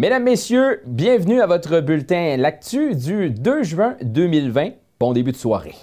[0.00, 4.70] Mesdames, Messieurs, bienvenue à votre bulletin L'Actu du 2 juin 2020.
[4.98, 5.74] Bon début de soirée.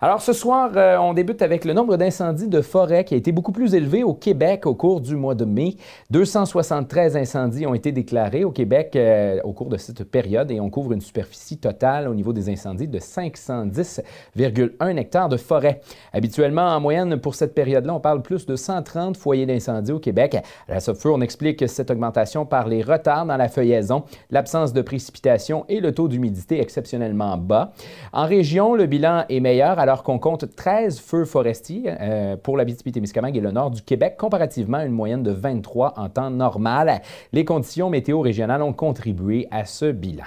[0.00, 3.32] Alors ce soir, euh, on débute avec le nombre d'incendies de forêt qui a été
[3.32, 5.74] beaucoup plus élevé au Québec au cours du mois de mai.
[6.10, 10.70] 273 incendies ont été déclarés au Québec euh, au cours de cette période et on
[10.70, 15.80] couvre une superficie totale au niveau des incendies de 510,1 hectares de forêt.
[16.12, 20.36] Habituellement, en moyenne, pour cette période-là, on parle plus de 130 foyers d'incendie au Québec.
[20.68, 24.80] À la SOFUR, on explique cette augmentation par les retards dans la feuillaison, l'absence de
[24.80, 27.72] précipitations et le taux d'humidité exceptionnellement bas.
[28.12, 32.66] En région, le bilan est meilleur alors qu'on compte 13 feux forestiers euh, pour la
[32.66, 37.00] témiscamingue et le nord du Québec, comparativement à une moyenne de 23 en temps normal.
[37.32, 40.24] Les conditions météo régionales ont contribué à ce bilan.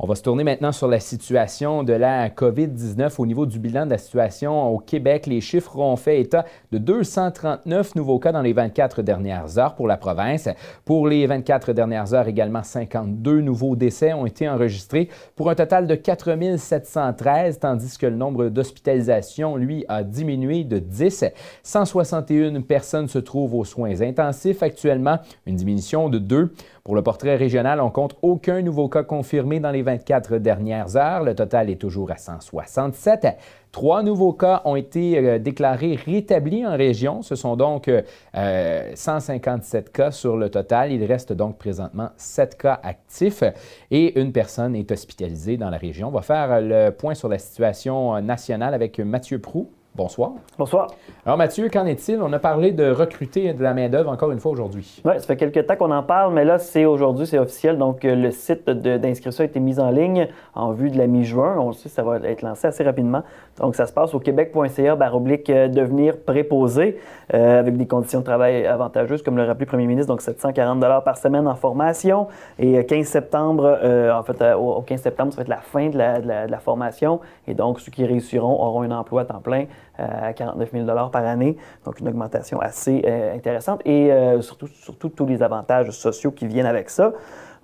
[0.00, 3.84] On va se tourner maintenant sur la situation de la COVID-19 au niveau du bilan
[3.84, 5.26] de la situation au Québec.
[5.26, 9.88] Les chiffres ont fait état de 239 nouveaux cas dans les 24 dernières heures pour
[9.88, 10.48] la province.
[10.84, 15.88] Pour les 24 dernières heures également, 52 nouveaux décès ont été enregistrés pour un total
[15.88, 21.24] de 4 713, tandis que le nombre d'hospitalisations, lui, a diminué de 10.
[21.64, 26.52] 161 personnes se trouvent aux soins intensifs actuellement, une diminution de 2.
[26.84, 31.24] Pour le portrait régional, on compte aucun nouveau cas confirmé dans les 24 dernières heures.
[31.24, 33.26] Le total est toujours à 167.
[33.72, 37.22] Trois nouveaux cas ont été euh, déclarés rétablis en région.
[37.22, 37.90] Ce sont donc
[38.34, 40.92] 157 euh, cas sur le total.
[40.92, 43.42] Il reste donc présentement 7 cas actifs
[43.90, 46.08] et une personne est hospitalisée dans la région.
[46.08, 49.70] On va faire le point sur la situation nationale avec Mathieu Prou.
[49.94, 50.32] Bonsoir.
[50.56, 50.86] Bonsoir.
[51.26, 52.22] Alors Mathieu, qu'en est-il?
[52.22, 55.02] On a parlé de recruter de la main-d'œuvre encore une fois aujourd'hui.
[55.04, 57.78] Oui, ça fait quelques temps qu'on en parle, mais là, c'est aujourd'hui, c'est officiel.
[57.78, 61.56] Donc, euh, le site d'inscription a été mis en ligne en vue de la mi-juin.
[61.58, 63.24] On sait, ça va être lancé assez rapidement.
[63.60, 66.98] Donc, ça se passe au québec.ca, baroblique, euh, devenir préposé,
[67.34, 70.12] euh, avec des conditions de travail avantageuses, comme le rappelé le premier ministre.
[70.12, 72.28] Donc, 740 par semaine en formation.
[72.60, 73.78] Et 15 septembre,
[74.14, 77.20] en fait, au 15 septembre, ça va être la fin de la, de la formation.
[77.48, 79.64] Et donc, ceux qui réussiront auront un emploi à temps plein
[79.98, 85.26] à 49 000 par année, donc une augmentation assez euh, intéressante et euh, surtout, tous
[85.26, 87.12] les avantages sociaux qui viennent avec ça.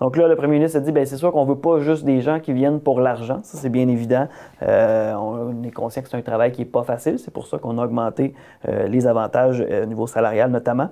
[0.01, 2.05] Donc là, le premier ministre a dit, bien, c'est sûr qu'on ne veut pas juste
[2.05, 4.27] des gens qui viennent pour l'argent, ça c'est bien évident.
[4.63, 7.59] Euh, on est conscient que c'est un travail qui n'est pas facile, c'est pour ça
[7.59, 8.35] qu'on a augmenté
[8.89, 10.89] les avantages au niveau salarial notamment.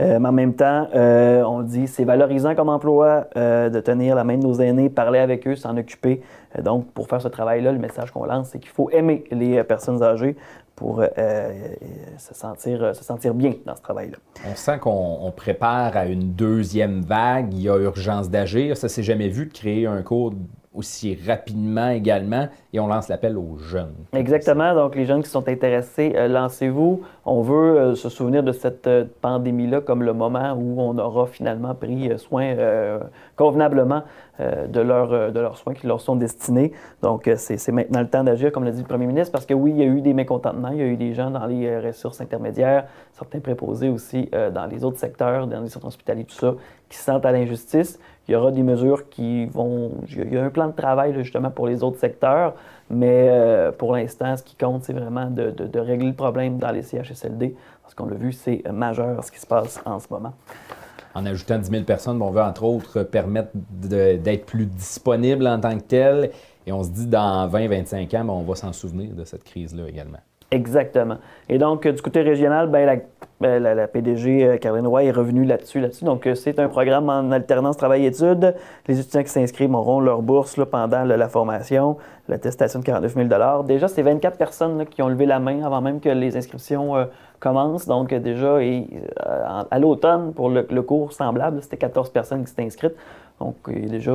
[0.00, 4.42] mais en même temps, on dit, c'est valorisant comme emploi de tenir la main de
[4.42, 6.22] nos aînés, parler avec eux, s'en occuper.
[6.62, 10.02] donc, pour faire ce travail-là, le message qu'on lance, c'est qu'il faut aimer les personnes
[10.02, 10.34] âgées
[10.76, 11.74] pour euh, euh,
[12.18, 14.18] se, sentir, se sentir bien dans ce travail-là.
[14.46, 18.76] On sent qu'on prépare à une deuxième vague, il y a urgence d'agir.
[18.76, 20.34] Ça s'est jamais vu de créer un cours
[20.76, 23.94] aussi rapidement également et on lance l'appel aux jeunes.
[24.12, 24.74] Exactement.
[24.74, 27.02] Donc, les jeunes qui sont intéressés, euh, lancez-vous.
[27.24, 31.26] On veut euh, se souvenir de cette euh, pandémie-là comme le moment où on aura
[31.26, 32.54] finalement pris soin
[33.36, 34.02] convenablement
[34.38, 36.72] de, leur, de leurs soins qui leur sont destinés.
[37.02, 39.72] Donc, c'est maintenant le temps d'agir, comme l'a dit le premier ministre, parce que oui,
[39.72, 40.70] il y a eu des mécontentements.
[40.70, 44.84] Il y a eu des gens dans les ressources intermédiaires, certains préposés aussi dans les
[44.84, 46.54] autres secteurs, dans les centres hospitaliers, tout ça,
[46.88, 47.98] qui se sentent à l'injustice.
[48.28, 49.92] Il y aura des mesures qui vont.
[50.08, 52.54] Il y a un plan de travail justement pour les autres secteurs,
[52.90, 56.82] mais euh, pour l'instant, ce qui compte, c'est vraiment de, régler le problème dans les
[56.82, 60.32] CHSLD, parce qu'on l'a vu, c'est majeur ce qui se passe en ce moment.
[61.14, 65.76] En ajoutant 10 000 personnes, on veut entre autres permettre d'être plus disponible en tant
[65.78, 66.30] que tel.
[66.66, 70.18] Et on se dit, dans 20-25 ans, on va s'en souvenir de cette crise-là également.
[70.50, 71.18] Exactement.
[71.48, 72.96] Et donc, du côté régional, ben, la,
[73.40, 75.80] la, PDG euh, Caroline Roy est revenue là-dessus.
[75.80, 76.04] Là-dessus.
[76.04, 78.54] Donc, euh, c'est un programme en alternance travail-études.
[78.88, 81.96] Les étudiants qui s'inscrivent auront leur bourse là, pendant la formation,
[82.28, 86.00] l'attestation de 49 000 Déjà, c'est 24 personnes qui ont levé la main avant même
[86.00, 87.04] que les inscriptions euh,
[87.40, 87.86] commencent.
[87.86, 88.58] Donc, déjà,
[89.70, 92.94] à l'automne, pour le, cours semblable, c'était 14 personnes qui s'étaient inscrites.
[93.38, 94.12] Donc, il y a déjà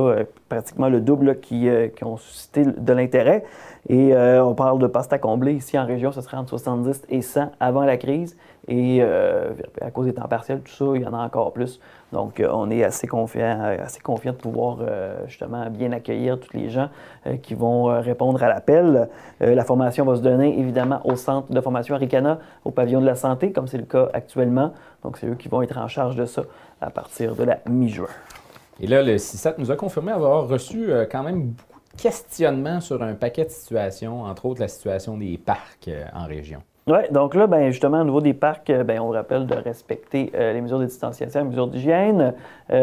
[0.48, 3.44] pratiquement le double qui, qui ont suscité de l'intérêt.
[3.88, 7.22] Et on parle de postes à combler ici en région, ce serait entre 70 et
[7.22, 8.36] 100 avant la crise.
[8.68, 9.50] Et euh,
[9.80, 11.80] à cause des temps partiels, tout ça, il y en a encore plus.
[12.12, 14.78] Donc, euh, on est assez confiant, assez confiant de pouvoir
[15.26, 16.88] justement bien accueillir tous les gens
[17.42, 19.08] qui vont répondre à l'appel.
[19.40, 23.16] la formation va se donner évidemment au centre de formation Aricana, au pavillon de la
[23.16, 24.72] santé, comme c'est le cas actuellement.
[25.02, 26.42] Donc, c'est eux qui vont être en charge de ça
[26.80, 28.08] à partir de la mi-juin.
[28.80, 33.14] Et là, le CISAT nous a confirmé avoir reçu quand même beaucoup questionnement sur un
[33.14, 36.62] paquet de situations, entre autres la situation des parcs euh, en région.
[36.88, 40.32] Oui, donc là, ben, justement, au niveau des parcs, euh, ben, on rappelle de respecter
[40.34, 42.34] euh, les mesures de distanciation, les mesures d'hygiène,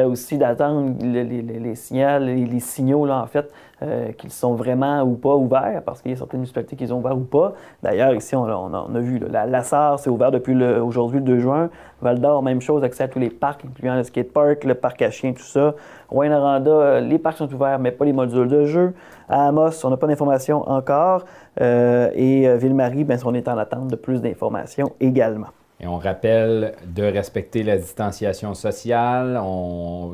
[0.05, 3.51] aussi d'attendre les, les, signaux, les, signaux là, en fait,
[3.81, 6.99] euh, qu'ils sont vraiment ou pas ouverts, parce qu'il y a certaines municipalités qui ont
[6.99, 7.53] ouvert ou pas.
[7.81, 11.69] D'ailleurs, ici, on, a vu, la, la SAR, c'est ouvert depuis aujourd'hui le 2 juin.
[12.01, 15.09] Val d'Or, même chose, accès à tous les parcs, incluant le skatepark, le parc à
[15.09, 15.73] chiens, tout ça.
[16.09, 18.93] Rouen-Noranda, les parcs sont ouverts, mais pas les modules de jeu.
[19.27, 21.25] À Amos, on n'a pas d'informations encore.
[21.59, 25.47] Et Ville-Marie, ben, on est en attente de plus d'informations également.
[25.81, 29.39] Et on rappelle de respecter la distanciation sociale,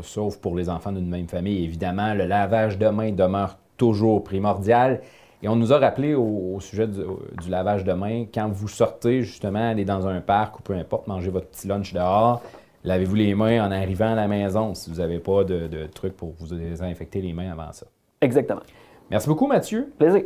[0.03, 1.63] sauf pour les enfants d'une même famille.
[1.63, 5.01] Évidemment, le lavage de mains demeure toujours primordial.
[5.41, 9.71] Et on nous a rappelé au, sujet du, lavage de mains, quand vous sortez justement,
[9.71, 12.41] aller dans un parc ou peu importe, manger votre petit lunch dehors,
[12.83, 16.15] lavez-vous les mains en arrivant à la maison si vous n'avez pas de, de truc
[16.15, 17.87] pour vous désinfecter les mains avant ça.
[18.21, 18.61] Exactement.
[19.09, 19.91] Merci beaucoup, Mathieu.
[19.97, 20.23] Plaisir.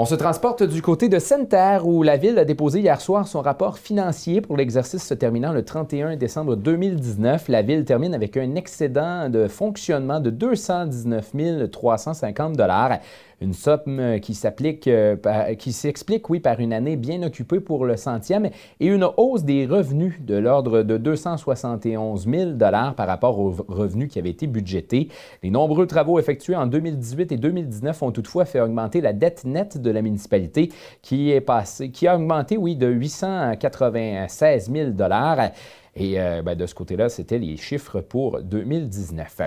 [0.00, 3.40] On se transporte du côté de Sainte-Terre où la ville a déposé hier soir son
[3.40, 7.48] rapport financier pour l'exercice se terminant le 31 décembre 2019.
[7.48, 11.32] La ville termine avec un excédent de fonctionnement de 219
[11.72, 12.56] 350
[13.40, 15.16] une somme qui s'applique, euh,
[15.58, 18.50] qui s'explique, oui, par une année bien occupée pour le centième
[18.80, 24.18] et une hausse des revenus de l'ordre de 271 000 par rapport aux revenus qui
[24.18, 25.08] avaient été budgétés.
[25.42, 29.80] Les nombreux travaux effectués en 2018 et 2019 ont toutefois fait augmenter la dette nette
[29.80, 30.70] de la municipalité
[31.02, 34.90] qui est passée, qui a augmenté, oui, de 896 000
[35.98, 39.40] et euh, ben, de ce côté-là, c'était les chiffres pour 2019.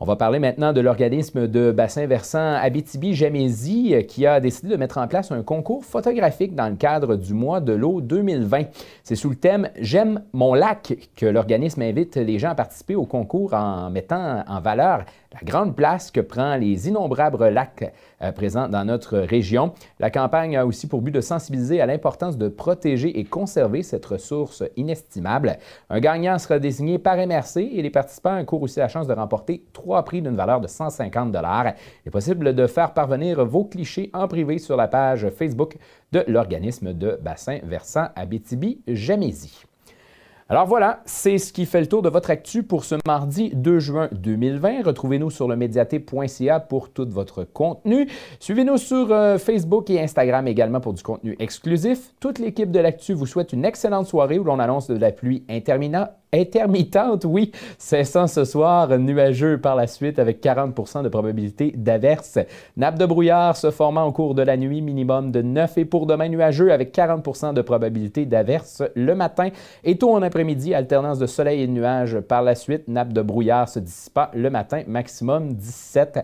[0.00, 4.76] On va parler maintenant de l'organisme de bassin versant Abitibi-Jamésie euh, qui a décidé de
[4.76, 8.64] mettre en place un concours photographique dans le cadre du mois de l'eau 2020.
[9.02, 13.06] C'est sous le thème J'aime mon lac que l'organisme invite les gens à participer au
[13.06, 15.04] concours en mettant en valeur
[15.34, 17.92] la grande place que prend les innombrables lacs
[18.22, 19.72] euh, présents dans notre région.
[19.98, 24.06] La campagne a aussi pour but de sensibiliser à l'importance de protéger et conserver cette
[24.06, 25.56] ressource inestimable.
[25.94, 29.62] Un gagnant sera désigné par MRC et les participants courent aussi la chance de remporter
[29.72, 34.26] trois prix d'une valeur de 150 Il est possible de faire parvenir vos clichés en
[34.26, 35.76] privé sur la page Facebook
[36.10, 39.66] de l'organisme de bassin versant Abitibi-Jamésie.
[40.50, 43.78] Alors voilà, c'est ce qui fait le tour de votre actu pour ce mardi 2
[43.78, 44.84] juin 2020.
[44.84, 48.10] Retrouvez-nous sur le médiaté.ca pour tout votre contenu.
[48.40, 52.12] Suivez-nous sur euh, Facebook et Instagram également pour du contenu exclusif.
[52.20, 55.44] Toute l'équipe de l'actu vous souhaite une excellente soirée où l'on annonce de la pluie
[55.48, 62.38] interminable intermittente, oui, cessant ce soir, nuageux par la suite avec 40% de probabilité d'averse.
[62.76, 66.06] Nappe de brouillard se formant au cours de la nuit, minimum de 9 et pour
[66.06, 69.48] demain nuageux avec 40% de probabilité d'averse le matin
[69.84, 73.22] et tôt en après-midi, alternance de soleil et de nuages par la suite, nappe de
[73.22, 76.20] brouillard se dissipant le matin, maximum 17.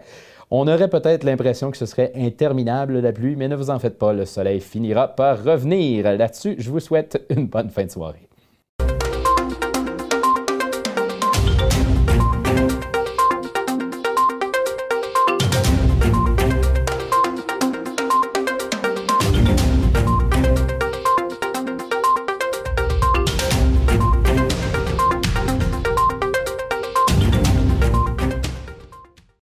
[0.53, 3.99] On aurait peut-être l'impression que ce serait interminable la pluie, mais ne vous en faites
[3.99, 6.13] pas, le soleil finira par revenir.
[6.13, 8.30] Là-dessus, je vous souhaite une bonne fin de soirée.